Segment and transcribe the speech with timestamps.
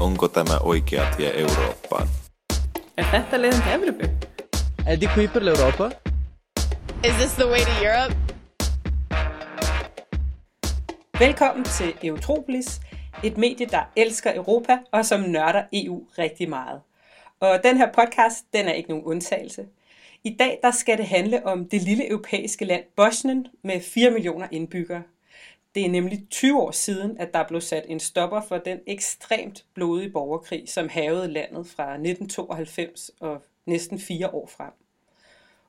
[0.00, 2.08] Onko tämä oikea tie Eurooppaan?
[2.96, 4.06] Er þetta leiðin til Evropu?
[4.86, 5.90] Er det qui per l'Europa?
[7.04, 8.14] Is this the way to Europe?
[11.18, 12.80] Velkommen til Eurotropolis,
[13.22, 16.80] et medie, der elsker Europa og som nørder EU rigtig meget.
[17.40, 19.66] Og den her podcast, den er ikke nogen undtagelse.
[20.24, 24.46] I dag der skal det handle om det lille europæiske land Bosnien med 4 millioner
[24.50, 25.02] indbyggere.
[25.74, 29.64] Det er nemlig 20 år siden, at der blev sat en stopper for den ekstremt
[29.74, 34.72] blodige borgerkrig, som havede landet fra 1992 og næsten fire år frem.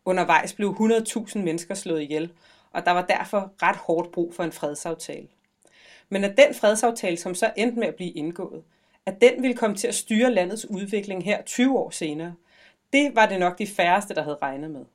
[0.05, 2.32] Undervejs blev 100.000 mennesker slået ihjel,
[2.72, 5.27] og der var derfor ret hårdt brug for en fredsaftale.
[6.10, 8.63] Men at den fredsaftale, som så endte med at blive indgået,
[9.05, 12.36] at den ville komme til at styre landets udvikling her 20 år senere,
[12.94, 14.86] det var det nok de færreste, der havde regnet med.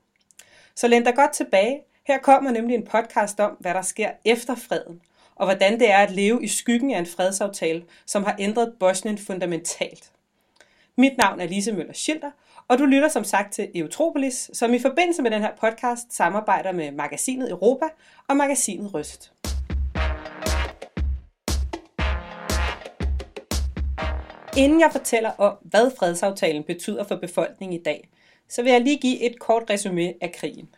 [0.75, 1.81] Så læn dig godt tilbage.
[2.07, 5.01] Her kommer nemlig en podcast om, hvad der sker efter freden,
[5.35, 9.17] og hvordan det er at leve i skyggen af en fredsaftale, som har ændret Bosnien
[9.17, 10.11] fundamentalt.
[10.97, 12.31] Mit navn er Lise Møller Schilder,
[12.67, 16.71] og du lytter som sagt til Eutropolis, som i forbindelse med den her podcast samarbejder
[16.71, 17.85] med magasinet Europa
[18.27, 19.31] og magasinet Røst.
[24.57, 28.09] Inden jeg fortæller om, hvad fredsaftalen betyder for befolkningen i dag,
[28.49, 30.69] så vil jeg lige give et kort resume af krigen.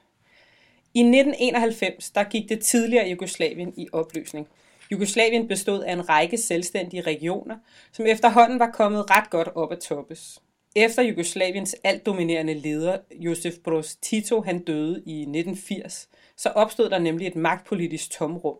[0.93, 4.47] I 1991 der gik det tidligere Jugoslavien i opløsning.
[4.91, 7.57] Jugoslavien bestod af en række selvstændige regioner,
[7.91, 10.39] som efterhånden var kommet ret godt op at toppes.
[10.75, 17.27] Efter Jugoslaviens altdominerende leder, Josef Broz Tito, han døde i 1980, så opstod der nemlig
[17.27, 18.57] et magtpolitisk tomrum.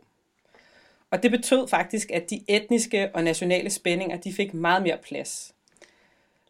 [1.11, 5.55] Og det betød faktisk, at de etniske og nationale spændinger de fik meget mere plads.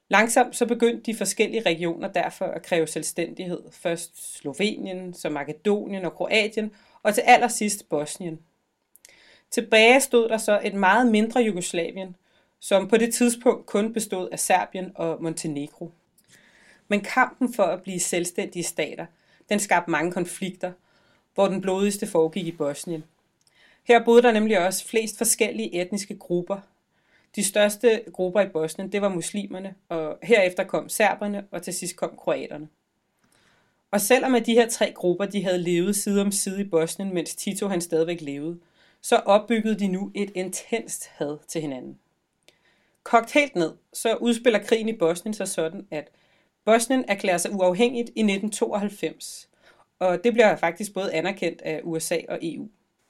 [0.09, 3.61] Langsomt så begyndte de forskellige regioner derfor at kræve selvstændighed.
[3.71, 6.71] Først Slovenien, så Makedonien og Kroatien,
[7.03, 8.39] og til allersidst Bosnien.
[9.51, 12.15] Tilbage stod der så et meget mindre Jugoslavien,
[12.59, 15.91] som på det tidspunkt kun bestod af Serbien og Montenegro.
[16.87, 19.05] Men kampen for at blive selvstændige stater,
[19.49, 20.71] den skabte mange konflikter,
[21.33, 23.03] hvor den blodigste foregik i Bosnien.
[23.83, 26.57] Her boede der nemlig også flest forskellige etniske grupper.
[27.35, 31.95] De største grupper i Bosnien, det var muslimerne, og herefter kom serberne, og til sidst
[31.95, 32.67] kom kroaterne.
[33.91, 37.13] Og selvom at de her tre grupper, de havde levet side om side i Bosnien,
[37.13, 38.59] mens Tito han stadigvæk levede,
[39.01, 41.99] så opbyggede de nu et intenst had til hinanden.
[43.03, 46.11] Kogt helt ned, så udspiller krigen i Bosnien sig sådan, at
[46.65, 49.49] Bosnien erklærer sig uafhængigt i 1992,
[49.99, 52.69] og det bliver faktisk både anerkendt af USA og EU.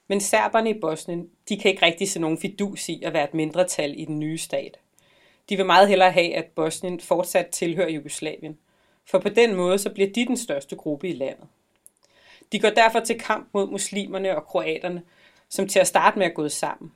[0.10, 3.34] Men serberne i Bosnien, de kan ikke rigtig se nogen fidus i at være et
[3.34, 4.80] mindretal i den nye stat.
[5.50, 8.58] De vil meget hellere have, at Bosnien fortsat tilhører Jugoslavien,
[9.06, 11.48] for på den måde så bliver de den største gruppe i landet.
[12.52, 15.02] De går derfor til kamp mod muslimerne og kroaterne,
[15.50, 16.92] som til at starte med er gået sammen.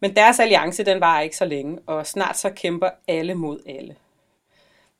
[0.00, 3.96] Men deres alliance den var ikke så længe, og snart så kæmper alle mod alle.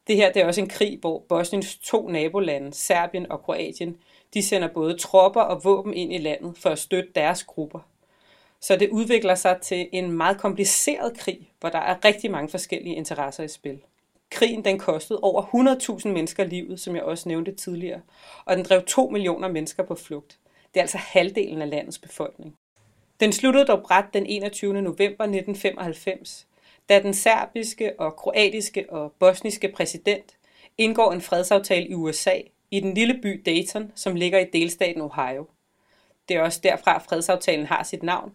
[0.07, 3.97] Det her det er også en krig, hvor Bosniens to nabolande, Serbien og Kroatien,
[4.35, 7.81] de sender både tropper og våben ind i landet for at støtte deres grupper.
[8.61, 12.95] Så det udvikler sig til en meget kompliceret krig, hvor der er rigtig mange forskellige
[12.95, 13.81] interesser i spil.
[14.31, 15.43] Krigen den kostede over
[16.03, 18.01] 100.000 mennesker livet, som jeg også nævnte tidligere,
[18.45, 20.39] og den drev 2 millioner mennesker på flugt.
[20.75, 22.55] Det er altså halvdelen af landets befolkning.
[23.21, 24.73] Den sluttede dog bræt den 21.
[24.73, 26.47] november 1995,
[26.89, 30.37] da den serbiske og kroatiske og bosniske præsident
[30.79, 32.39] indgår en fredsaftale i USA
[32.73, 35.47] i den lille by Dayton, som ligger i delstaten Ohio.
[36.29, 38.33] Det er også derfra, fredsaftalen har sit navn.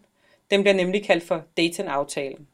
[0.50, 2.46] Den bliver nemlig kaldt for Dayton-aftalen.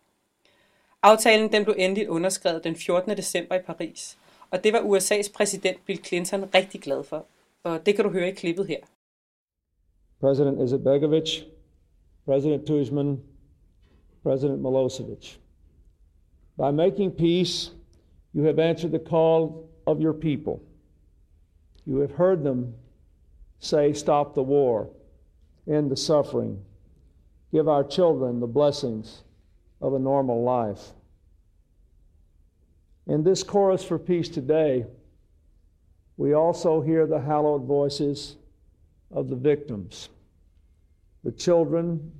[1.02, 3.16] Aftalen den blev endeligt underskrevet den 14.
[3.16, 4.18] december i Paris,
[4.50, 7.26] og det var USA's præsident Bill Clinton rigtig glad for.
[7.62, 8.78] Og det kan du høre i klippet her.
[10.20, 11.42] President Izetbegovic,
[12.24, 13.20] President Tuzman,
[14.22, 15.36] President Milosevic.
[16.56, 17.72] By making peace,
[18.34, 19.50] you have answered the call
[19.86, 20.73] of your people.
[21.86, 22.74] You have heard them
[23.58, 24.90] say, Stop the war,
[25.68, 26.62] end the suffering,
[27.52, 29.22] give our children the blessings
[29.80, 30.92] of a normal life.
[33.06, 34.86] In this chorus for peace today,
[36.16, 38.36] we also hear the hallowed voices
[39.10, 40.08] of the victims,
[41.22, 42.12] the children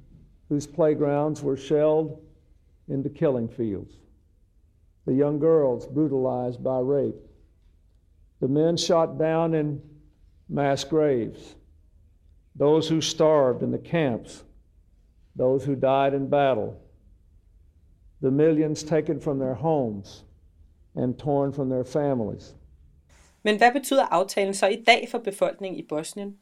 [0.49, 2.21] whose playgrounds were shelled
[2.89, 3.95] into killing fields,
[5.07, 7.17] the young girls brutalized by rape,
[8.45, 9.81] the men shot down in
[10.51, 11.57] mass graves,
[12.55, 14.45] those who starved in the camps,
[15.35, 16.79] those who died in battle,
[18.21, 20.25] the millions taken from their homes
[20.95, 22.55] and torn from their families.
[23.43, 26.37] Men hvad betyder aftalen så i dag for befolkningen i Bosnien?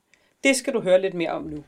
[0.45, 1.65] Det skal du høre lidt mere om nu.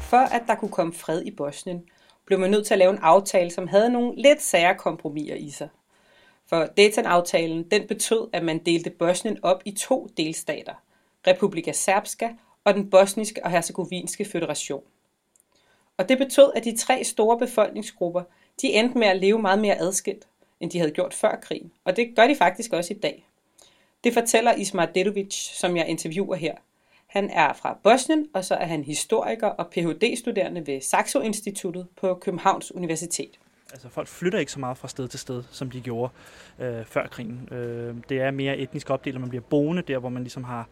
[0.00, 1.82] for at der kunne komme fred i Bosnien,
[2.26, 5.50] blev man nødt til at lave en aftale, som havde nogle lidt sære kompromiser i
[5.50, 5.68] sig.
[6.46, 10.74] For Dayton-aftalen den betød, at man delte Bosnien op i to delstater,
[11.26, 12.28] Republika Srpska
[12.64, 14.82] og den bosniske og herzegovinske føderation.
[15.96, 18.22] Og det betød, at de tre store befolkningsgrupper,
[18.62, 20.26] de endte med at leve meget mere adskilt,
[20.60, 21.72] end de havde gjort før krigen.
[21.84, 23.28] Og det gør de faktisk også i dag.
[24.04, 26.54] Det fortæller Ismar Dedovic, som jeg interviewer her.
[27.14, 32.14] Han er fra Bosnien, og så er han historiker og Ph.D.-studerende ved Saxo Instituttet på
[32.14, 33.38] Københavns Universitet.
[33.72, 36.12] Altså folk flytter ikke så meget fra sted til sted, som de gjorde
[36.58, 37.48] øh, før krigen.
[37.52, 40.68] Øh, det er mere etnisk opdelt, man bliver boende der, hvor man ligesom har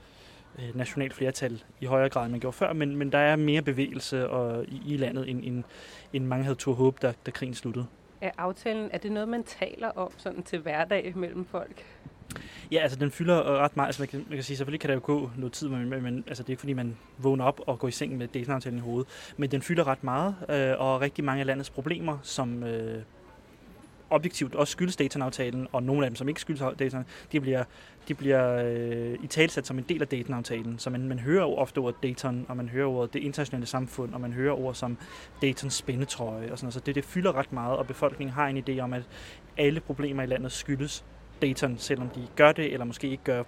[0.58, 3.62] øh, nationalt flertal i højere grad, end man gjorde før, men, men der er mere
[3.62, 5.64] bevægelse og, i, i landet, end, end,
[6.12, 7.86] end mange havde tur håb, da, da krigen sluttede.
[8.20, 11.84] Er aftalen, er det noget, man taler om sådan til hverdag mellem folk?
[12.72, 13.86] Ja, altså den fylder øh, ret meget.
[13.86, 16.24] Altså man kan, man kan sige, selvfølgelig kan der jo gå noget tid, men, men
[16.26, 18.82] altså, det er ikke fordi, man vågner op og går i seng med Dayton-aftalen i
[18.82, 19.08] hovedet.
[19.36, 23.02] Men den fylder ret meget, øh, og rigtig mange af landets problemer, som øh,
[24.12, 27.64] objektivt også skyldes Dayton-aftalen, og nogle af dem, som ikke skyldes Dayton, de bliver,
[28.08, 30.78] de bliver øh, i talsat som en del af Dayton-aftalen.
[30.78, 34.14] Så man, man hører jo ofte ordet Dayton, og man hører ordet det internationale samfund,
[34.14, 34.96] og man hører ord som
[35.42, 36.74] Daytons spændetrøje og sådan noget.
[36.74, 39.02] Så det, det fylder ret meget, og befolkningen har en idé om, at
[39.56, 41.04] alle problemer i landet skyldes
[41.42, 43.42] Dayton, selvom de gør det, eller måske ikke gør.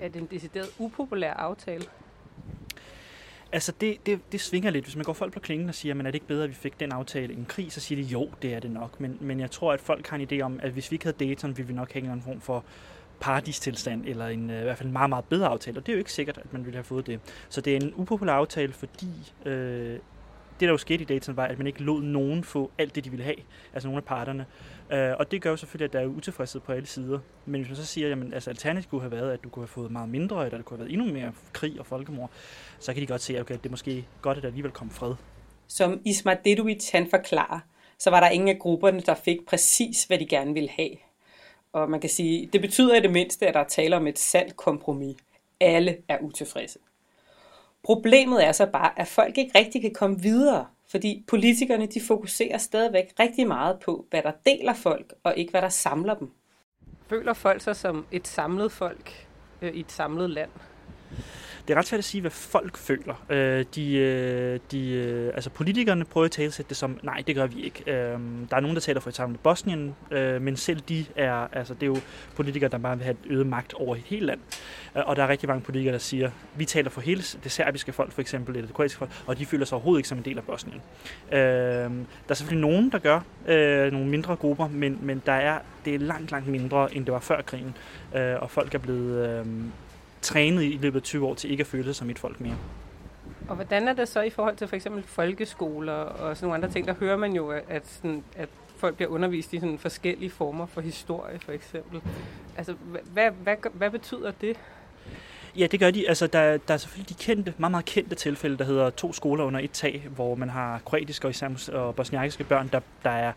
[0.00, 1.84] Er det en decideret upopulær aftale?
[3.52, 4.84] Altså, det, det, det svinger lidt.
[4.84, 6.54] Hvis man går folk på klingen og siger, men er det ikke bedre, at vi
[6.54, 9.00] fik den aftale i en krig, så siger de, jo, det er det nok.
[9.00, 11.16] Men, men jeg tror, at folk har en idé om, at hvis vi ikke havde
[11.18, 12.64] Dayton, ville vi nok have en form for
[13.20, 15.78] paradistilstand, eller en, øh, i hvert fald en meget, meget bedre aftale.
[15.78, 17.20] Og det er jo ikke sikkert, at man ville have fået det.
[17.48, 19.98] Så det er en upopulær aftale, fordi øh,
[20.60, 23.04] det, der jo skete i Dayton, var, at man ikke lod nogen få alt det,
[23.04, 23.36] de ville have,
[23.72, 24.46] altså nogle af parterne.
[24.92, 27.18] Øh, og det gør jo selvfølgelig, at der er utilfredshed på alle sider.
[27.46, 29.68] Men hvis man så siger, at altså, alternativet kunne have været, at du kunne have
[29.68, 32.30] fået meget mindre, eller det kunne have været endnu mere krig og folkemord,
[32.78, 34.90] så kan de godt se, okay, at det er måske godt, at der alligevel kom
[34.90, 35.14] fred.
[35.68, 37.60] Som Ismail Dedovic han forklarer,
[37.98, 40.96] så var der ingen af grupperne, der fik præcis, hvad de gerne ville have.
[41.72, 44.56] Og man kan sige, det betyder i det mindste, at der taler om et sandt
[44.56, 45.16] kompromis.
[45.60, 46.78] Alle er utilfredse.
[47.84, 52.58] Problemet er så bare, at folk ikke rigtig kan komme videre, fordi politikerne de fokuserer
[52.58, 56.30] stadigvæk rigtig meget på, hvad der deler folk, og ikke hvad der samler dem.
[57.08, 59.26] Føler folk sig som et samlet folk
[59.62, 60.50] øh, i et samlet land?
[61.68, 63.24] Det er ret svært at sige, hvad folk føler.
[63.30, 67.46] Øh, de, øh, de, øh, altså politikerne prøver at talsætte det som, nej, det gør
[67.46, 67.82] vi ikke.
[67.86, 68.18] Øh,
[68.50, 71.82] der er nogen, der taler for eksempel Bosnien, øh, men selv de er, altså det
[71.82, 71.96] er jo
[72.36, 74.40] politikere, der bare vil have et øget magt over et helt land.
[74.96, 77.92] Øh, og der er rigtig mange politikere, der siger, vi taler for hele det serbiske
[77.92, 80.24] folk for eksempel, eller det kroatiske folk, og de føler sig overhovedet ikke som en
[80.24, 80.82] del af Bosnien.
[81.32, 81.90] Øh, der
[82.28, 85.98] er selvfølgelig nogen, der gør, øh, nogle mindre grupper, men, men der er, det er
[85.98, 87.76] langt, langt mindre, end det var før krigen.
[88.16, 89.46] Øh, og folk er blevet, øh,
[90.24, 92.56] trænet i løbet af 20 år til ikke at føle sig som et folk mere.
[93.48, 96.70] Og hvordan er det så i forhold til for eksempel folkeskoler og sådan nogle andre
[96.74, 96.86] ting?
[96.86, 100.80] Der hører man jo, at, sådan, at folk bliver undervist i sådan forskellige former for
[100.80, 102.00] historie, for eksempel.
[102.56, 102.74] Altså,
[103.12, 104.56] hvad, hvad, hvad betyder det?
[105.56, 106.08] Ja, det gør de.
[106.08, 109.44] Altså, der, der er selvfølgelig de kendte, meget, meget kendte tilfælde, der hedder to skoler
[109.44, 113.32] under et tag, hvor man har kroatiske og, især, og bosniakiske børn, der, der er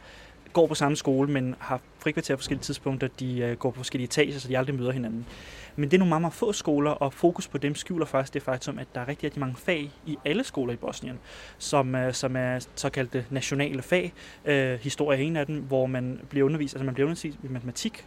[0.57, 3.07] går på samme skole, men har frikvarter på forskellige tidspunkter.
[3.19, 5.25] De øh, går på forskellige etager, så de aldrig møder hinanden.
[5.75, 8.41] Men det er nogle meget, meget få skoler, og fokus på dem skjuler faktisk det
[8.43, 11.19] faktum, at der er rigtig, rigtig mange fag i alle skoler i Bosnien,
[11.57, 14.13] som, øh, som er såkaldte nationale fag.
[14.45, 17.47] Øh, historie er en af dem, hvor man bliver undervist, altså man bliver undervist i
[17.49, 18.05] matematik,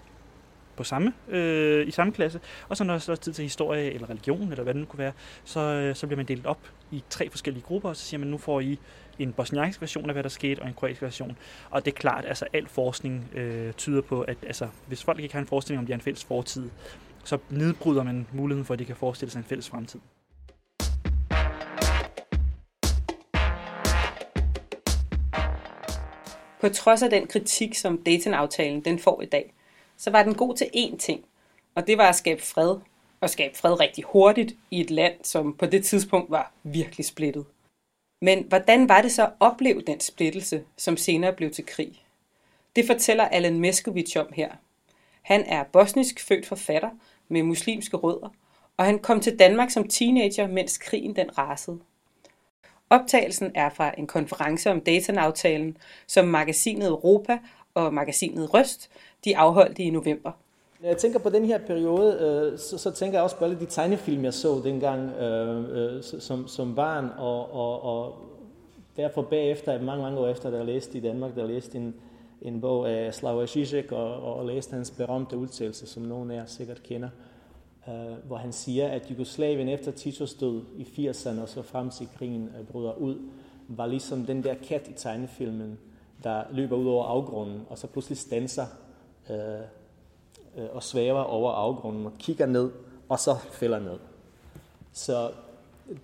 [0.80, 4.10] på samme, øh, i samme klasse, og så når der er tid til historie eller
[4.10, 5.12] religion, eller hvad det nu kunne være,
[5.44, 6.58] så, øh, så bliver man delt op
[6.90, 8.78] i tre forskellige grupper, og så siger man, nu får I
[9.18, 11.36] en bosniansk version af, hvad der skete, og en kroatisk version.
[11.70, 15.34] Og det er klart, altså al forskning øh, tyder på, at altså, hvis folk ikke
[15.34, 16.70] har en forestilling om, de har en fælles fortid,
[17.24, 20.00] så nedbryder man muligheden for, at de kan forestille sig en fælles fremtid.
[26.60, 29.54] På trods af den kritik, som Dayton-aftalen den får i dag,
[30.00, 31.24] så var den god til én ting,
[31.74, 32.76] og det var at skabe fred,
[33.20, 37.44] og skabe fred rigtig hurtigt i et land, som på det tidspunkt var virkelig splittet.
[38.22, 42.04] Men hvordan var det så at opleve den splittelse, som senere blev til krig?
[42.76, 44.50] Det fortæller Alan Meskovic om her.
[45.22, 46.90] Han er bosnisk født forfatter
[47.28, 48.28] med muslimske rødder,
[48.76, 51.78] og han kom til Danmark som teenager, mens krigen den rasede.
[52.90, 55.76] Optagelsen er fra en konference om Dayton-aftalen,
[56.06, 57.38] som magasinet Europa
[57.86, 58.90] og magasinet Røst
[59.24, 60.32] de afholdte i november.
[60.80, 63.60] Når jeg tænker på den her periode, øh, så, så tænker jeg også på alle
[63.60, 68.16] de tegnefilm, jeg så dengang øh, øh, som, som barn, og, og, og
[68.96, 71.94] derfor bagefter, mange, mange år efter, da jeg læste i Danmark, der læste en,
[72.42, 76.46] en bog af Slavoj Žižek, og, og læste hans berømte udtalelse, som nogen af jer
[76.46, 77.08] sikkert kender,
[77.88, 82.08] øh, hvor han siger, at Jugoslavien efter Titos død i 80'erne og så frem til
[82.18, 83.16] krigen øh, bryder ud,
[83.68, 85.78] var ligesom den der kat i tegnefilmen,
[86.24, 88.66] der løber ud over afgrunden, og så pludselig stanser
[89.30, 89.60] øh,
[90.56, 92.70] øh, og svæver over afgrunden og kigger ned,
[93.08, 93.98] og så falder ned.
[94.92, 95.30] Så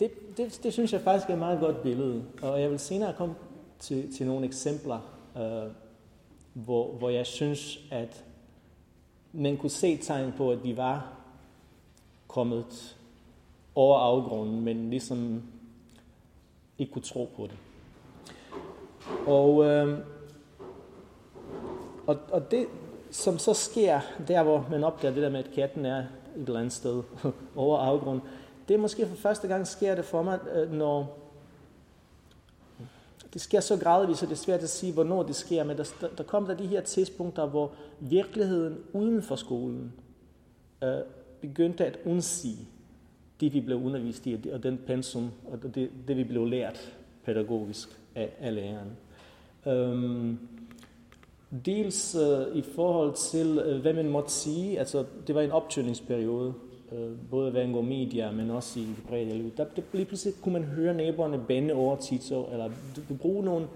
[0.01, 3.13] det, det, det synes jeg faktisk er et meget godt billede, og jeg vil senere
[3.13, 3.35] komme
[3.79, 4.99] til, til nogle eksempler,
[5.37, 5.71] øh,
[6.53, 8.25] hvor, hvor jeg synes, at
[9.33, 11.13] man kunne se tegn på, at vi var
[12.29, 12.97] kommet
[13.75, 15.43] over afgrunden, men ligesom
[16.79, 17.57] ikke kunne tro på det.
[19.27, 19.99] Og, øh,
[22.07, 22.67] og, og det,
[23.11, 26.59] som så sker, der hvor man opdager det der med, at katten er et eller
[26.59, 27.03] andet sted
[27.57, 28.23] over afgrunden,
[28.69, 31.19] det er måske for første gang sker det for mig, øh, når
[33.33, 35.85] det sker så gradvist, at det er svært at sige, hvornår det sker, men der,
[36.19, 39.93] der kommer der de her tidspunkter, hvor virkeligheden uden for skolen
[40.85, 40.99] øh,
[41.41, 42.69] begyndte at undsige
[43.41, 47.89] det, vi blev undervist i, og den pensum, og det, det vi blev lært pædagogisk
[48.17, 48.91] af, af læreren.
[49.67, 50.39] Øhm,
[51.67, 56.55] dels øh, i forhold til, øh, hvad man måtte sige, altså det var en optøningsperiode,
[56.93, 59.51] øh, både hvad angår medier, men også i det brede liv.
[59.57, 63.45] Der, der, lige pludselig kunne man høre naboerne bande over Tito, eller du, du bruge
[63.45, 63.67] nogle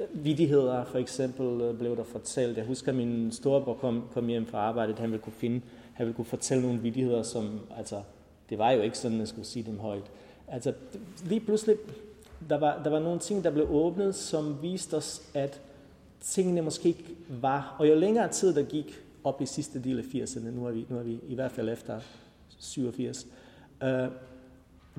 [0.00, 2.56] øh, vidigheder, for eksempel øh, blev der fortalt.
[2.56, 5.60] Jeg husker, at min storebror kom, kom hjem fra arbejdet, han ville kunne finde,
[5.92, 8.02] han ville kunne fortælle nogle vidigheder, som, altså,
[8.50, 10.10] det var jo ikke sådan, at man skulle sige dem højt.
[10.48, 10.72] Altså,
[11.28, 11.76] lige pludselig,
[12.48, 15.60] der var, der var nogle ting, der blev åbnet, som viste os, at
[16.20, 20.02] tingene måske ikke var, og jo længere tid der gik op i sidste del af
[20.02, 22.00] 80'erne, nu er vi, nu er vi i hvert fald efter
[22.58, 23.26] 87,
[23.82, 23.88] øh,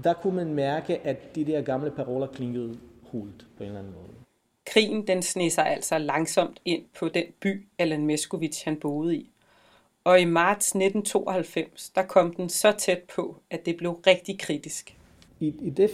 [0.04, 3.94] der kunne man mærke, at de der gamle paroler klingede hult på en eller anden
[3.94, 4.14] måde.
[4.66, 9.30] Krigen den sneg sig altså langsomt ind på den by, Alan Meskovic han boede i.
[10.04, 14.98] Og i marts 1992, der kom den så tæt på, at det blev rigtig kritisk.
[15.40, 15.92] I, i det,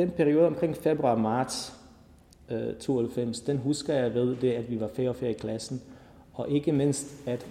[0.00, 1.72] den periode omkring februar-marts
[2.50, 5.82] øh, 92, den husker jeg ved det, at vi var færre og færre i klassen,
[6.34, 7.46] og ikke mindst, at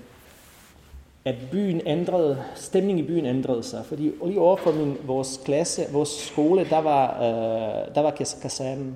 [1.28, 3.86] at byen ændrede, stemningen i byen ændrede sig.
[3.86, 8.12] Fordi lige over for min, vores klasse, vores skole, der var, øh, der var
[8.42, 8.96] kasernen,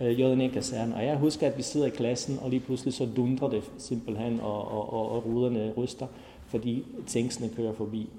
[0.00, 0.92] øh, JNE kasernen.
[0.92, 4.40] Og jeg husker, at vi sidder i klassen, og lige pludselig så dundrer det simpelthen,
[4.40, 6.06] og, og, og, og ruderne ryster,
[6.46, 8.10] fordi tænksene kører forbi.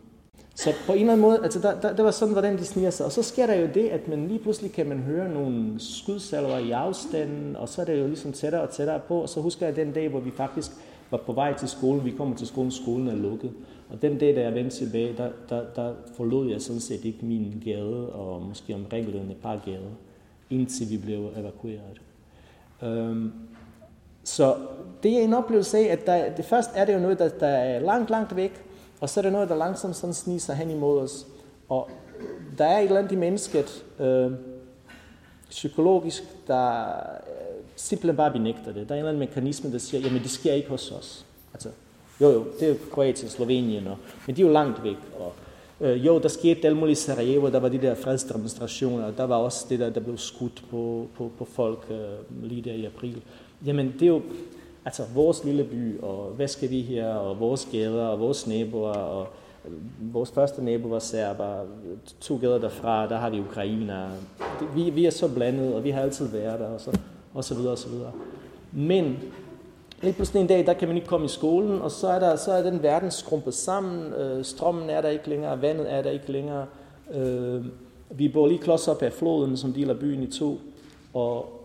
[0.56, 2.90] Så på en eller anden måde, altså der, der, det var sådan, hvordan de sniger
[2.90, 3.06] sig.
[3.06, 6.58] Og så sker der jo det, at man lige pludselig kan man høre nogle skudsalver
[6.58, 9.22] i afstanden, og så er det jo ligesom tættere og tættere på.
[9.22, 10.72] Og så husker jeg den dag, hvor vi faktisk
[11.12, 12.06] var på vej til skolen.
[12.06, 13.52] Vi kommer til skolen, skolen er lukket.
[13.90, 17.26] Og den dag, da jeg vendte tilbage, der, der, der forlod jeg sådan set ikke
[17.26, 19.96] min gade, og måske omkringliggende en par gader,
[20.50, 22.02] indtil vi blev evakueret.
[22.82, 23.34] Um,
[24.24, 24.56] så
[25.04, 27.48] det er en oplevelse af, at der, det først er det jo noget, der, der
[27.48, 28.66] er langt, langt væk,
[29.00, 31.28] og så er det noget, der langsomt sådan sniger sig hen imod os.
[31.70, 31.90] Og
[32.58, 34.32] der er et eller andet i mennesket, øh,
[35.50, 38.90] psykologisk, der øh, simpelthen bare benægter det.
[38.90, 41.26] Der er en eller anden mekanisme, der siger, jamen det sker ikke hos os.
[41.54, 41.70] Altså,
[42.22, 43.98] jo jo, det er jo Kroatien, Slovenien, og,
[44.28, 44.98] men de er jo langt væk.
[45.20, 45.34] Og,
[45.82, 49.24] øh, jo, der skete alt muligt i Sarajevo, der var de der fredsdemonstrationer, og der
[49.24, 52.86] var også det der, der blev skudt på, på, på folk øh, lige der i
[52.86, 53.22] april.
[53.66, 54.22] Jamen det er jo,
[54.86, 58.94] altså vores lille by, og hvad skal vi her, og vores gader, og vores naboer,
[58.94, 59.28] og
[59.66, 59.74] øh,
[60.14, 61.60] vores første nabo var serber,
[62.22, 64.10] to gader derfra, der har vi ukrainer.
[64.76, 67.00] Vi, vi er så blandet, og vi har altid været der, og så
[67.36, 68.12] og så videre, og så videre.
[68.72, 69.18] Men
[70.02, 72.36] lige pludselig en dag, der kan man ikke komme i skolen, og så er, der,
[72.36, 76.10] så er den verden skrumpet sammen, øh, strømmen er der ikke længere, vandet er der
[76.10, 76.66] ikke længere,
[77.14, 77.66] øh,
[78.10, 80.60] vi bor lige klods op af floden, som deler byen i to,
[81.14, 81.62] og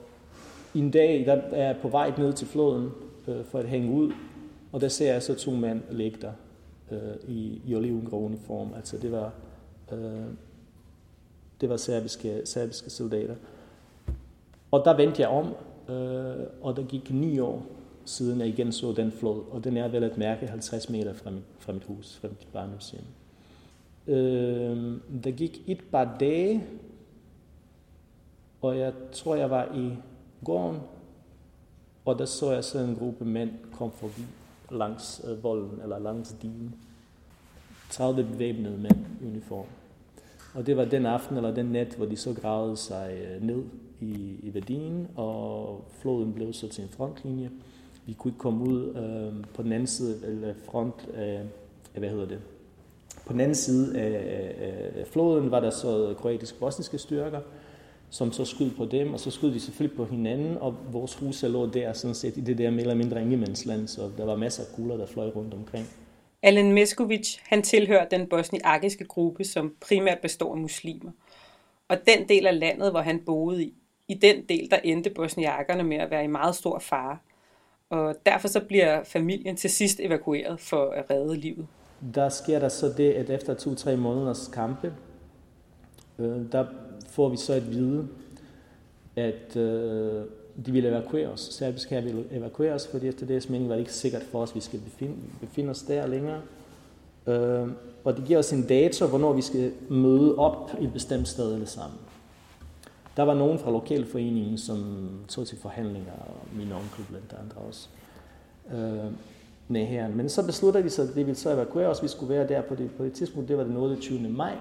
[0.74, 2.90] en dag, der er jeg på vej ned til floden
[3.30, 4.12] øh, for at hænge ud,
[4.72, 6.32] og der ser jeg så to mænd ligge der
[6.90, 8.74] øh, i, i olivengrå uniform.
[8.76, 9.32] Altså det var,
[9.92, 10.26] øh,
[11.60, 13.34] det var serbiske, serbiske soldater.
[14.70, 15.46] Og der vendte jeg om,
[15.94, 17.66] øh, og der gik ni år
[18.04, 21.30] siden jeg igen så den flod, og den er vel at mærke 50 meter fra
[21.30, 23.04] mit, fra mit hus, fra mit barndomshjem.
[24.06, 26.64] Øh, der gik et par dage,
[28.60, 29.96] og jeg tror, jeg var i
[30.44, 30.80] gården,
[32.10, 34.22] og der så jeg så en gruppe mænd kom forbi
[34.70, 36.74] langs øh, volden, eller langs digen.
[37.90, 39.66] 30 bevæbnede mænd i uniform.
[40.54, 43.62] Og det var den aften eller den nat, hvor de så gravede sig øh, ned
[44.00, 47.50] i, i værdien, og floden blev så til en frontlinje.
[48.06, 51.40] Vi kunne ikke komme ud øh, på den anden side eller front øh,
[51.94, 52.38] af, hvad hedder det,
[53.26, 54.10] på den anden side af,
[54.60, 57.40] af, af floden var der så kroatiske bosniske styrker,
[58.10, 61.42] som så skød på dem, og så skød de selvfølgelig på hinanden, og vores hus
[61.42, 64.62] lå der sådan set i det der mere eller mindre ingemandsland, så der var masser
[64.62, 65.86] af kugler, der fløj rundt omkring.
[66.42, 71.10] Alen Meskovic, han tilhører den bosniakiske gruppe, som primært består af muslimer.
[71.88, 73.74] Og den del af landet, hvor han boede i,
[74.08, 77.18] i den del, der endte bosniakerne med at være i meget stor fare.
[77.90, 81.66] Og derfor så bliver familien til sidst evakueret for at redde livet.
[82.14, 84.94] Der sker der så det, at efter to-tre måneders kampe,
[86.18, 86.66] øh, der
[87.10, 88.08] får vi så at vide,
[89.16, 90.24] at øh,
[90.66, 91.40] de vil evakuere os.
[91.40, 94.50] Serbisk her ville evakuere os, fordi efter deres mening var det ikke sikkert for os,
[94.50, 96.40] at vi skal befinde, befinde os der længere.
[97.26, 97.68] Øh,
[98.04, 101.54] og det giver os en dato, hvornår vi skal møde op i et bestemt sted
[101.54, 101.98] alle sammen.
[103.16, 107.88] Der var nogen fra lokalforeningen, som tog til forhandlinger, og min onkel blandt andre også,
[108.74, 109.12] øh,
[109.68, 110.08] med her.
[110.08, 112.02] Men så besluttede de sig, at de ville så evakuere os.
[112.02, 114.28] Vi skulle være der på det, på det tidspunkt, det var den 20.
[114.28, 114.52] maj.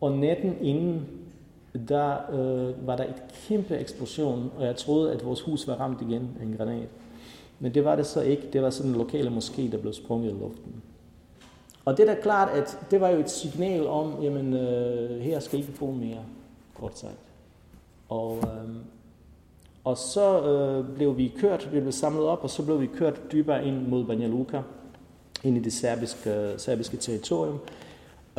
[0.00, 1.06] Og natten inden,
[1.88, 6.02] der øh, var der et kæmpe eksplosion, og jeg troede, at vores hus var ramt
[6.02, 6.88] igen af en granat.
[7.58, 8.42] Men det var det så ikke.
[8.52, 10.82] Det var sådan en lokale moské, der blev sprunget i luften.
[11.84, 15.40] Og det er da klart, at det var jo et signal om, jamen øh, her
[15.40, 16.24] skal I ikke bo mere,
[16.74, 17.18] kort sagt.
[18.08, 18.70] Og, øh,
[19.84, 23.32] og så øh, blev vi kørt, vi blev samlet op, og så blev vi kørt
[23.32, 24.60] dybere ind mod Banja Luka,
[25.44, 27.58] ind i det serbiske, øh, serbiske territorium.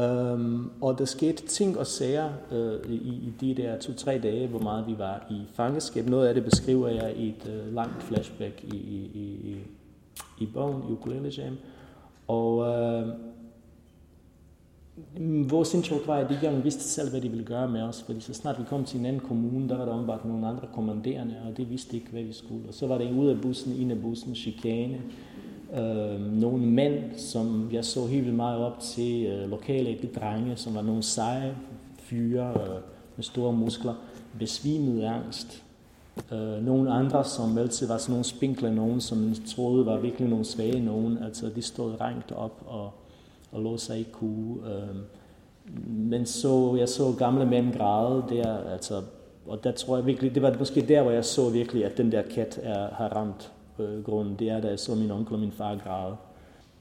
[0.02, 4.60] Um, og der skete ting og sager uh, i, i de der to-tre dage, hvor
[4.60, 6.10] meget vi var i fangeskab.
[6.10, 9.56] Noget af det beskriver jeg i et uh, langt flashback i, i, i,
[10.40, 11.58] i bogen, i Ukulele Jam.
[12.28, 13.08] Og uh,
[15.52, 18.04] vores indtryk var, at de ikke vidste selv, hvad de ville gøre med os.
[18.04, 20.68] Fordi så snart vi kom til en anden kommune, der var der åbenbart nogle andre
[20.74, 22.68] kommanderende, og de vidste ikke, hvad vi skulle.
[22.68, 25.02] Og så var det ud af bussen, ind af bussen, chikane.
[25.78, 30.76] Øh, nogle mænd, som jeg så helt vildt meget op til, øh, lokale drenge, som
[30.76, 31.56] var nogle seje
[32.00, 32.82] fyre øh,
[33.16, 33.94] med store muskler,
[34.40, 35.64] besvimede angst.
[36.32, 40.46] Øh, nogle andre, som altid var sådan nogle spinkle nogen, som troede var virkelig nogle
[40.46, 42.92] svage nogen, altså de stod rangt op og
[43.52, 44.58] og lå sig i kue.
[44.66, 44.96] Øh,
[45.88, 49.02] men så, jeg så gamle mænd græde der, altså,
[49.48, 52.12] og der tror jeg virkelig, det var måske der, hvor jeg så virkelig, at den
[52.12, 54.36] der kat er, har ramt øh, grunden.
[54.40, 56.18] Det er, da jeg så min onkel og min far græde.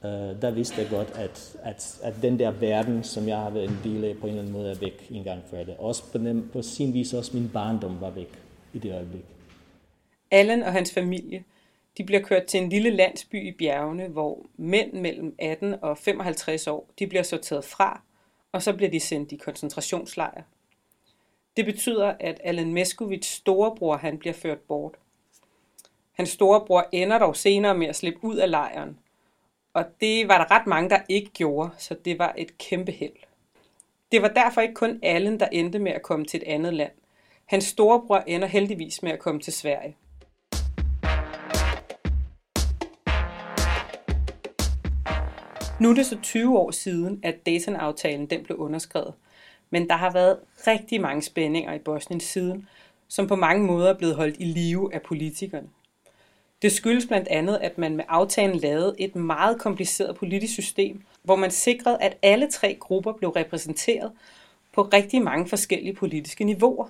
[0.05, 3.69] Øh, der vidste jeg godt, at, at, at den der verden, som jeg har været
[3.69, 5.75] en del af, på en eller anden måde er væk en gang for det.
[5.79, 8.39] Også på, den, på sin vis også min barndom var væk
[8.73, 9.25] i det øjeblik.
[10.31, 11.43] Allen og hans familie
[11.97, 16.67] de bliver kørt til en lille landsby i bjergene, hvor mænd mellem 18 og 55
[16.67, 18.01] år de bliver sorteret fra,
[18.51, 20.43] og så bliver de sendt i koncentrationslejre.
[21.57, 24.95] Det betyder, at Alan Meskovits storebror han bliver ført bort.
[26.21, 28.97] Hans storebror ender dog senere med at slippe ud af lejren,
[29.73, 33.13] og det var der ret mange, der ikke gjorde, så det var et kæmpe held.
[34.11, 36.91] Det var derfor ikke kun Allen, der endte med at komme til et andet land.
[37.45, 39.95] Hans storebror ender heldigvis med at komme til Sverige.
[45.79, 49.13] Nu er det så 20 år siden, at Dayton-aftalen den blev underskrevet.
[49.69, 52.67] Men der har været rigtig mange spændinger i Bosnien siden,
[53.07, 55.67] som på mange måder er blevet holdt i live af politikerne.
[56.61, 61.35] Det skyldes blandt andet, at man med aftalen lavede et meget kompliceret politisk system, hvor
[61.35, 64.11] man sikrede, at alle tre grupper blev repræsenteret
[64.73, 66.87] på rigtig mange forskellige politiske niveauer.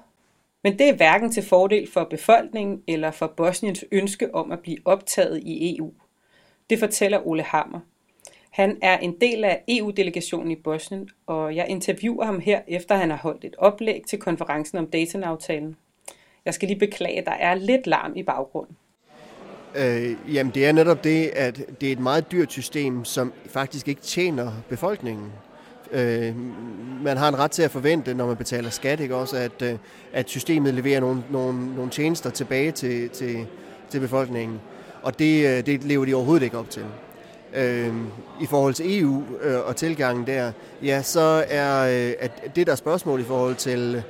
[0.63, 4.77] Men det er hverken til fordel for befolkningen eller for Bosniens ønske om at blive
[4.85, 5.93] optaget i EU.
[6.69, 7.79] Det fortæller Ole Hammer,
[8.51, 13.09] han er en del af EU-delegationen i Bosnien, og jeg interviewer ham her, efter han
[13.09, 15.75] har holdt et oplæg til konferencen om Dayton-aftalen.
[16.45, 18.77] Jeg skal lige beklage, at der er lidt larm i baggrunden.
[19.75, 23.87] Øh, jamen det er netop det, at det er et meget dyrt system, som faktisk
[23.87, 25.25] ikke tjener befolkningen.
[25.91, 26.35] Øh,
[27.03, 29.75] man har en ret til at forvente, når man betaler skat, ikke også, at, øh,
[30.13, 33.45] at systemet leverer nogle, nogle, nogle tjenester tilbage til, til,
[33.89, 34.59] til befolkningen.
[35.03, 36.85] Og det, øh, det lever de overhovedet ikke op til
[37.55, 37.93] øh,
[38.41, 40.51] i forhold til EU øh, og tilgangen der,
[40.83, 44.03] ja, så er øh, at det der spørgsmål i forhold til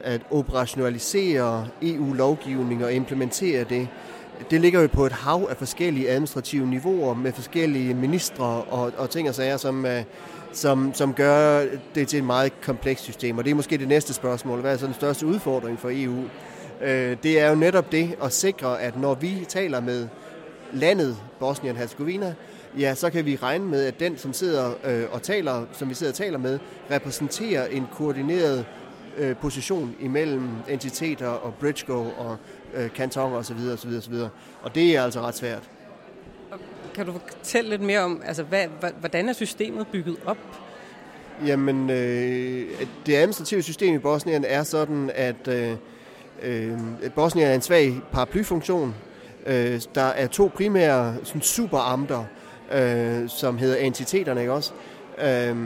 [0.00, 3.88] at operationalisere EU-lovgivning og implementere det,
[4.50, 9.10] det ligger jo på et hav af forskellige administrative niveauer med forskellige ministre og, og
[9.10, 10.02] ting og sager, som, øh,
[10.52, 13.38] som, som gør det til et meget komplekst system.
[13.38, 14.60] Og det er måske det næste spørgsmål.
[14.60, 16.24] Hvad er så den største udfordring for EU?
[16.82, 20.08] Øh, det er jo netop det at sikre, at når vi taler med
[20.72, 22.34] landet Bosnien-Herzegovina,
[22.78, 25.94] ja, så kan vi regne med, at den, som sidder øh, og taler, som vi
[25.94, 26.58] sidder og taler med,
[26.90, 28.64] repræsenterer en koordineret
[29.18, 32.36] øh, position imellem entiteter og Bridgego og
[32.74, 33.56] øh, kantoner osv.
[33.72, 33.88] osv.
[33.96, 34.14] osv.
[34.62, 35.70] Og det er altså ret svært.
[36.94, 38.66] Kan du fortælle lidt mere om, altså, hvad,
[39.00, 40.38] hvordan er systemet bygget op?
[41.46, 42.66] Jamen, øh,
[43.06, 45.76] det administrative system i Bosnien er sådan, at øh,
[46.42, 46.78] øh,
[47.14, 48.94] Bosnien er en svag paraplyfunktion.
[49.46, 52.24] Øh, der er to primære sådan, superamter,
[52.72, 54.72] øh, som hedder entiteterne, ikke også?
[55.18, 55.56] Øh,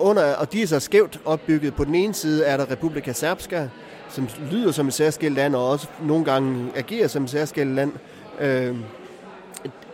[0.00, 1.74] under, og de er så skævt opbygget.
[1.74, 3.68] På den ene side er der Republika Srpska,
[4.10, 7.92] som lyder som et særskilt land, og også nogle gange agerer som et særskilt land.
[8.40, 8.76] Øh,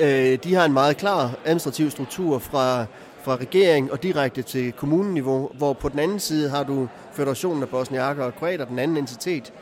[0.00, 2.84] øh, de har en meget klar administrativ struktur fra,
[3.22, 7.68] fra regering og direkte til kommuneniveau, hvor på den anden side har du Federationen af
[7.68, 9.52] Bosniakker og Kroater, den anden entitet,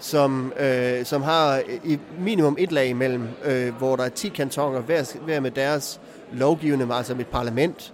[0.00, 4.80] som, øh, som har i minimum et lag imellem, øh, hvor der er 10 kantoner,
[4.80, 6.00] hver, hver med deres
[6.32, 7.92] lovgivende, altså med et parlament,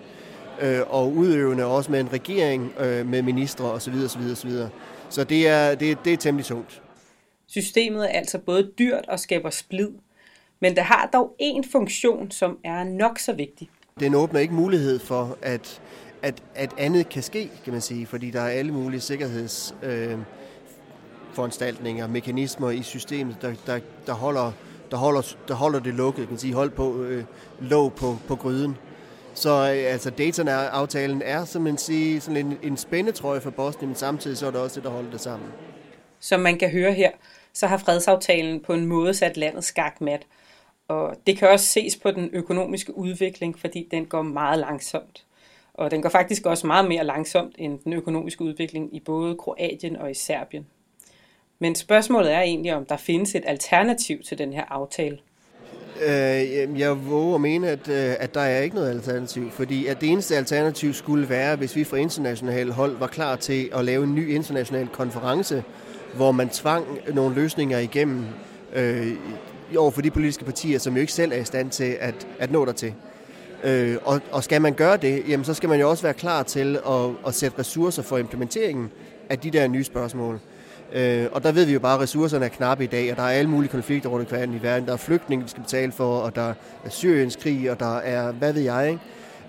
[0.60, 3.94] øh, og udøvende også med en regering, øh, med ministre osv.
[4.04, 4.50] osv., osv.
[5.10, 6.82] Så det er, det, det er temmelig sundt.
[7.46, 9.90] Systemet er altså både dyrt og skaber splid,
[10.60, 13.70] men det har dog en funktion, som er nok så vigtig.
[14.00, 15.80] Den åbner ikke mulighed for, at,
[16.22, 19.74] at, at andet kan ske, kan man sige, fordi der er alle mulige sikkerheds...
[19.82, 20.18] Øh,
[21.32, 24.52] foranstaltninger, mekanismer i systemet, der, der, der, holder,
[24.90, 27.24] der, holder, der holder det lukket, kan man sige, hold på, øh,
[27.60, 28.76] låg på, på gryden.
[29.34, 33.96] Så øh, altså Dayton-aftalen er, som man siger, sådan en, en spændetrøje for Bosnien, men
[33.96, 35.48] samtidig så er det også det, der holder det sammen.
[36.20, 37.10] Som man kan høre her,
[37.52, 40.26] så har fredsaftalen på en måde sat landet skakmat.
[40.88, 45.24] Og det kan også ses på den økonomiske udvikling, fordi den går meget langsomt.
[45.74, 49.96] Og den går faktisk også meget mere langsomt end den økonomiske udvikling i både Kroatien
[49.96, 50.66] og i Serbien.
[51.58, 55.18] Men spørgsmålet er egentlig, om der findes et alternativ til den her aftale.
[56.06, 60.00] Øh, jeg våger at mene, at, øh, at der er ikke noget alternativ, fordi at
[60.00, 64.04] det eneste alternativ skulle være, hvis vi fra internationale hold var klar til at lave
[64.04, 65.64] en ny international konference,
[66.16, 66.84] hvor man tvang
[67.14, 68.24] nogle løsninger igennem
[68.74, 69.12] øh,
[69.76, 72.50] over for de politiske partier, som jo ikke selv er i stand til at, at
[72.50, 72.94] nå dertil.
[73.64, 76.42] Øh, og, og skal man gøre det, jamen, så skal man jo også være klar
[76.42, 78.90] til at, at sætte ressourcer for implementeringen
[79.28, 80.40] af de der nye spørgsmål.
[80.92, 83.22] Øh, og der ved vi jo bare, at ressourcerne er knappe i dag, og der
[83.22, 84.86] er alle mulige konflikter rundt omkring i verden.
[84.86, 88.32] Der er flygtninge, vi skal betale for, og der er Syriens krig, og der er,
[88.32, 89.00] hvad ved jeg, ikke?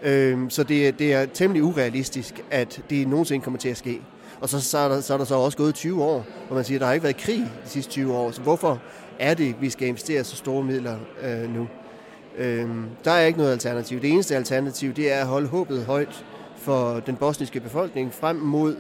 [0.04, 4.02] Øh, så det, det er temmelig urealistisk, at det nogensinde kommer til at ske.
[4.42, 6.66] Og så, så, er der, så er der så også gået 20 år, hvor man
[6.66, 8.32] siger, at der har ikke været krig de sidste 20 år.
[8.32, 8.82] Så hvorfor
[9.20, 11.68] er det, vi skal investere så store midler øh, nu?
[12.38, 12.70] Øh,
[13.06, 14.02] der er ikke noget alternativ.
[14.02, 16.26] Det eneste alternativ, det er at holde håbet højt
[16.62, 18.76] for den bosniske befolkning frem mod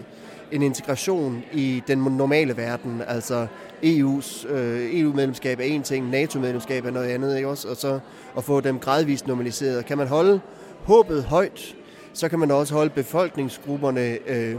[0.52, 3.02] en integration i den normale verden.
[3.08, 3.48] Altså
[3.84, 7.68] EU's øh, EU-medlemskab er en ting, NATO-medlemskab er noget andet, ikke også?
[7.68, 8.00] Og så
[8.38, 9.86] at få dem gradvist normaliseret.
[9.86, 10.40] Kan man holde
[10.84, 11.76] håbet højt,
[12.14, 14.56] så kan man også holde befolkningsgrupperne øh,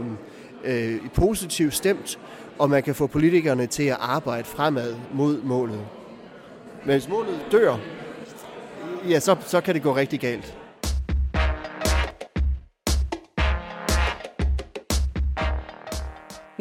[0.63, 2.19] øh, positivt stemt,
[2.59, 5.79] og man kan få politikerne til at arbejde fremad mod målet.
[6.85, 7.77] Men hvis målet dør,
[9.09, 10.57] ja, så, så kan det gå rigtig galt.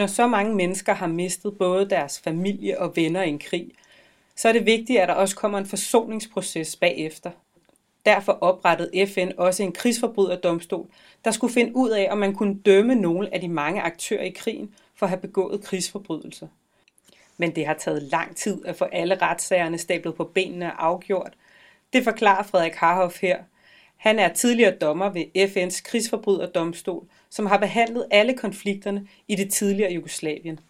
[0.03, 3.71] Når så mange mennesker har mistet både deres familie og venner i en krig,
[4.37, 7.31] så er det vigtigt, at der også kommer en forsoningsproces bagefter.
[8.07, 10.87] Derfor oprettede FN også en krigsforbryderdomstol,
[11.25, 14.31] der skulle finde ud af, om man kunne dømme nogle af de mange aktører i
[14.31, 16.47] krigen for at have begået krigsforbrydelser.
[17.37, 21.33] Men det har taget lang tid at få alle retssagerne stablet på benene og afgjort.
[21.93, 23.39] Det forklarer Frederik Harhoff her.
[24.03, 29.93] Han er tidligere dommer ved FN's krigsforbryderdomstol, som har behandlet alle konflikterne i det tidligere
[29.93, 30.61] Jugoslavien.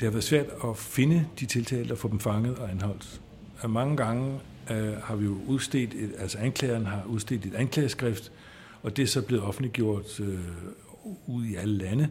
[0.00, 3.20] Det har været svært at finde de tiltalte og få dem fanget og anholdt.
[3.68, 8.32] Mange gange øh, har vi jo udstedt, et, altså anklageren har udstedt et anklageskrift,
[8.82, 10.38] og det er så blevet offentliggjort øh,
[11.26, 12.08] ud i alle lande.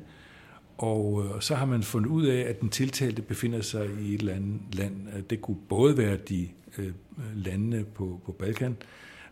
[0.77, 4.19] Og øh, så har man fundet ud af, at den tiltalte befinder sig i et
[4.19, 5.23] eller andet land.
[5.29, 6.93] Det kunne både være de øh, øh
[7.35, 8.77] landene på, på Balkan,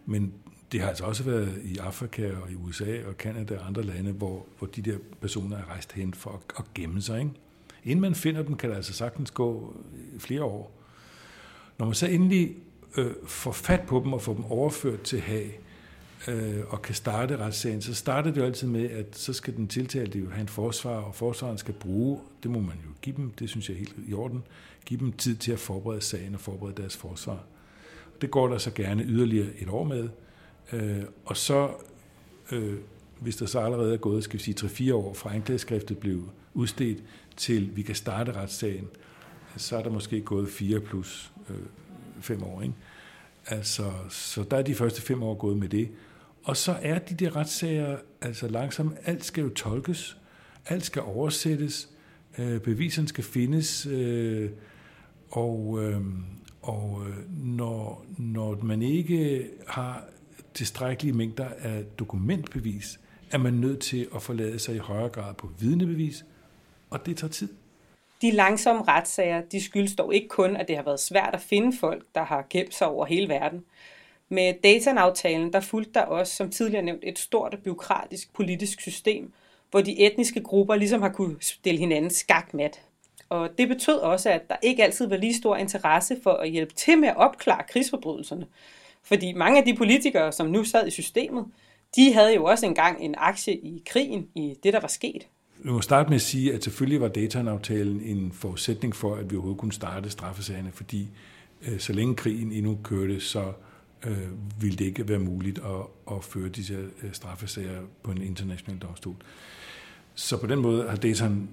[0.06, 0.34] men
[0.72, 4.12] det har altså også været i Afrika og i USA og Kanada og andre lande,
[4.12, 7.20] hvor, hvor de der personer er rejst hen for at, at gemme sig.
[7.20, 7.32] Ikke?
[7.84, 10.72] Inden man finder dem, kan der altså sagtens gå øh, flere år.
[11.78, 12.56] Når man så endelig
[12.98, 15.60] øh, får fat på dem og får dem overført til Haag,
[16.28, 19.68] øh, og kan starte retssagen, så starter det jo altid med, at så skal den
[19.68, 23.32] tiltalte jo have en forsvar, og forsvaren skal bruge, det må man jo give dem,
[23.32, 24.44] det synes jeg er helt i orden,
[24.86, 27.44] give dem tid til at forberede sagen og forberede deres forsvar.
[28.22, 30.10] Det går der så gerne yderligere et år med,
[30.74, 31.70] Øh, og så,
[32.52, 32.78] øh,
[33.20, 37.04] hvis der så allerede er gået, skal vi sige, 3-4 år fra anklageskriftet blev udstedt,
[37.38, 38.88] til vi kan starte retssagen,
[39.58, 41.56] så er der måske gået 4 plus øh,
[42.22, 42.62] 5 år.
[42.62, 42.74] Ikke?
[43.48, 45.90] Altså, så der er de første 5 år gået med det.
[46.44, 50.18] Og så er de der retssager altså langsomt, alt skal jo tolkes,
[50.66, 51.90] alt skal oversættes,
[52.38, 54.50] øh, beviserne skal findes, øh,
[55.30, 56.02] og, øh,
[56.62, 60.04] og øh, når, når man ikke har
[60.54, 63.00] tilstrækkelige mængder af dokumentbevis,
[63.32, 66.26] er man nødt til at forlade sig i højere grad på vidnebevis,
[66.90, 67.50] og det tager tid.
[68.22, 71.78] De langsomme retssager, de skyldes dog ikke kun, at det har været svært at finde
[71.78, 73.66] folk, der har gemt sig over hele verden.
[74.30, 79.34] Med Dayton-aftalen, der fulgte der også, som tidligere nævnt, et stort og byråkratisk politisk system,
[79.72, 82.82] hvor de etniske grupper ligesom har kunne stille hinanden skakmat.
[83.30, 86.74] Og det betød også, at der ikke altid var lige stor interesse for at hjælpe
[86.74, 88.48] til med at opklare krigsforbrydelserne.
[89.04, 91.46] Fordi mange af de politikere, som nu sad i systemet,
[91.96, 95.28] de havde jo også engang en aktie i krigen, i det, der var sket.
[95.58, 99.36] Vi må starte med at sige, at selvfølgelig var Dayton-aftalen en forudsætning for, at vi
[99.36, 101.08] overhovedet kunne starte straffesagerne, fordi
[101.68, 103.52] øh, så længe krigen endnu kørte, så
[104.06, 108.82] øh, ville det ikke være muligt at, at føre disse øh, straffesager på en international
[108.82, 109.16] domstol.
[110.16, 111.50] Så på den måde har Dayton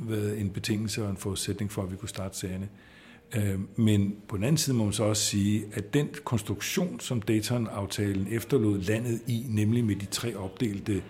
[0.00, 2.64] været en betingelse og en forudsætning for, at vi kunne starte sagerne.
[2.64, 2.93] Øh,
[3.36, 7.22] Øh, men på den anden side må man så også sige, at den konstruktion, som
[7.22, 11.02] Dayton-aftalen efterlod landet i, nemlig med de tre opdelte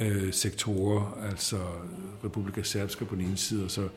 [0.00, 1.56] øh, sektorer, altså
[2.24, 3.88] Republika Serbska på den ene side, og så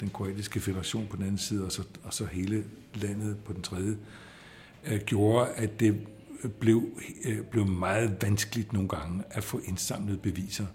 [0.00, 2.64] den kroatiske federation på den anden side, og så, og så hele
[2.94, 3.96] landet på den tredje,
[4.86, 6.06] øh, gjorde, at det
[6.58, 6.88] blev,
[7.24, 10.66] øh, blev meget vanskeligt nogle gange at få indsamlet beviser.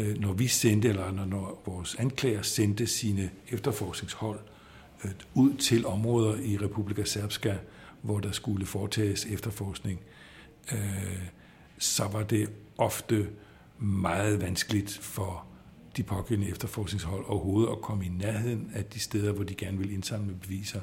[0.00, 4.57] Øh, når vi sendte, eller når, når vores anklager sendte sine efterforskningshold øh,
[5.04, 7.56] Øh, ud til områder i Republika Serbska,
[8.02, 10.00] hvor der skulle foretages efterforskning,
[10.72, 11.22] øh,
[11.78, 13.28] så var det ofte
[13.78, 15.44] meget vanskeligt for
[15.96, 19.92] de pågældende efterforskningshold overhovedet at komme i nærheden af de steder, hvor de gerne ville
[19.92, 20.80] indsamle beviser.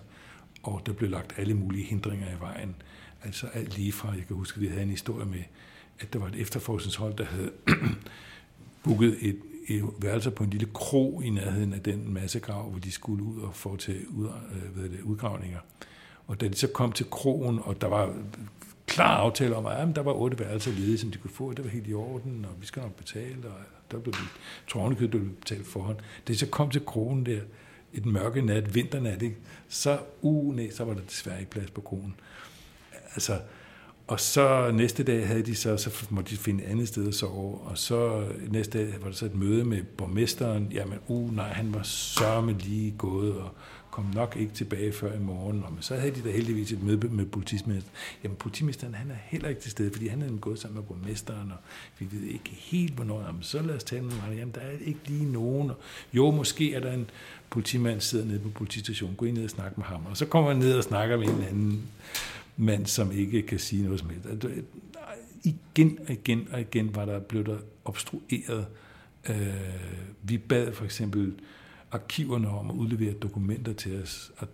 [0.64, 2.76] Og der blev lagt alle mulige hindringer i vejen.
[3.24, 5.44] Altså alt lige fra, jeg kan huske, at vi havde en historie med,
[6.00, 7.52] at der var et efterforskningshold, der havde
[8.84, 12.92] booket et, et værelse på en lille kro i nærheden af den massegrav, hvor de
[12.92, 15.60] skulle ud og foretage ud, øh, hvad det, udgravninger.
[16.28, 18.14] Og da de så kom til kroen, og der var
[18.88, 21.66] klar aftale om, at der var otte værelser ledige, som de kunne få, og det
[21.66, 23.60] var helt i orden, og vi skal nok betale, og
[23.92, 24.14] der blev
[24.68, 25.98] tårnekød, der blev betalt forhånd.
[26.28, 27.42] Da de så kom til kroen der,
[27.94, 29.36] et mørke nat, vinternat, ikke?
[29.70, 32.16] så, uh, nej, så var der desværre ikke plads på kronen.
[33.14, 33.40] Altså,
[34.08, 37.16] og så næste dag havde de så, så måtte de finde et andet sted at
[37.16, 41.48] sove, og så næste dag var der så et møde med borgmesteren, jamen, uh, nej,
[41.48, 43.50] han var sørme lige gået, og
[43.96, 45.64] kom nok ikke tilbage før i morgen.
[45.64, 47.84] Og så havde de da heldigvis et møde med politimesteren.
[48.24, 51.52] Jamen, politimesteren han er heller ikke til stede, fordi han er gået sammen med borgmesteren,
[51.52, 51.58] og
[52.00, 53.22] vi ved ikke helt, hvornår.
[53.26, 54.34] Jamen, så lad os tale med ham.
[54.34, 55.70] Jamen, der er ikke lige nogen.
[55.70, 55.78] Og
[56.14, 57.10] jo, måske er der en
[57.50, 59.16] politimand, der sidder nede på politistationen.
[59.16, 60.06] Gå ind ned og snak med ham.
[60.10, 61.84] Og så kommer han ned og snakker med en anden
[62.58, 64.26] mand, som ikke kan sige noget som helst.
[64.26, 64.52] Altså,
[65.44, 68.66] igen og igen og igen var der blevet der obstrueret.
[69.30, 69.36] Øh,
[70.24, 71.34] vi bad for eksempel
[71.92, 74.48] arkiverne om at udlevere dokumenter til os, og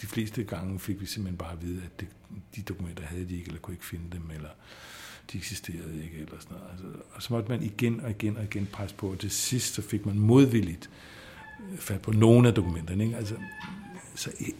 [0.00, 2.08] de fleste gange fik vi simpelthen bare at vide, at det,
[2.56, 4.48] de dokumenter havde de ikke, eller kunne ikke finde dem, eller
[5.32, 6.70] de eksisterede ikke, eller sådan noget.
[6.72, 9.74] Altså, og så måtte man igen og igen og igen presse på, og til sidst
[9.74, 10.90] så fik man modvilligt
[11.76, 13.04] fat på nogle af dokumenterne.
[13.04, 13.16] Ikke?
[13.16, 13.36] Altså,
[14.14, 14.54] så e-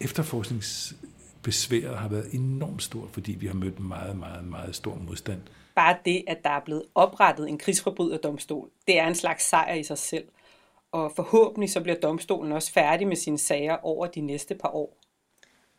[1.43, 5.41] besværet har været enormt stort, fordi vi har mødt meget, meget, meget stor modstand.
[5.75, 9.83] Bare det, at der er blevet oprettet en krigsforbryderdomstol, det er en slags sejr i
[9.83, 10.25] sig selv
[10.93, 14.97] og forhåbentlig så bliver domstolen også færdig med sine sager over de næste par år.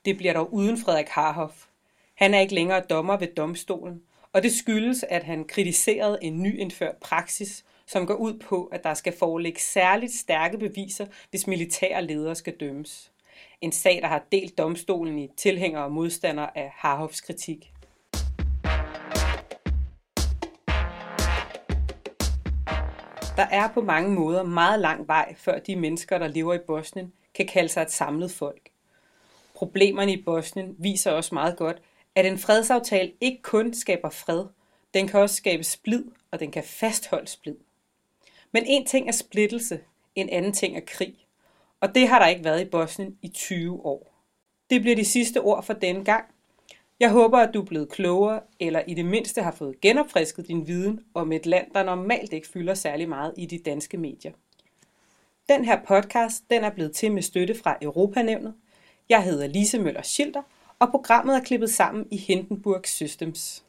[0.06, 1.65] Det bliver dog uden Frederik Harhoff.
[2.13, 4.02] Han er ikke længere dommer ved domstolen,
[4.34, 8.93] og det skyldes, at han kritiserede en nyindført praksis, som går ud på, at der
[8.93, 13.11] skal foreligge særligt stærke beviser, hvis militære ledere skal dømmes.
[13.62, 17.71] En sag, der har delt domstolen i tilhængere og modstandere af Harhoffs kritik.
[23.36, 27.13] Der er på mange måder meget lang vej, før de mennesker, der lever i Bosnien,
[27.34, 28.69] kan kalde sig et samlet folk.
[29.56, 31.82] Problemerne i Bosnien viser også meget godt,
[32.15, 34.45] at en fredsaftale ikke kun skaber fred,
[34.93, 37.56] den kan også skabe splid, og den kan fastholde splid.
[38.51, 39.80] Men en ting er splittelse,
[40.15, 41.21] en anden ting er krig.
[41.82, 44.13] Og det har der ikke været i Bosnien i 20 år.
[44.70, 46.26] Det bliver de sidste ord for denne gang,
[47.02, 50.67] jeg håber, at du er blevet klogere, eller i det mindste har fået genopfrisket din
[50.67, 54.32] viden om et land, der normalt ikke fylder særlig meget i de danske medier.
[55.50, 58.54] Den her podcast den er blevet til med støtte fra Europanævnet.
[59.10, 60.41] Jeg hedder Lise Møller Schilder,
[60.80, 63.63] og programmet er klippet sammen i Hindenburg Systems.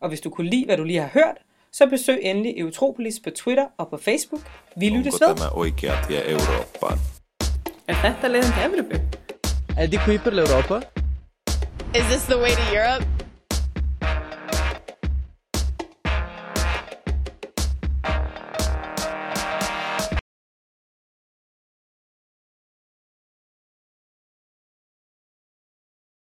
[0.00, 1.36] Og hvis du kunne lide, hvad du lige har hørt,
[1.72, 4.42] så besøg endelig Eutropolis på Twitter og på Facebook.
[4.76, 5.36] Vi lyttes ved.
[5.36, 7.15] tämä oikea tie Eurooppaan?
[7.86, 8.98] Er þetta leiðin til Evropu?
[9.78, 10.80] Er det Kuiper Europa?
[11.94, 13.15] Is this the way to Europe?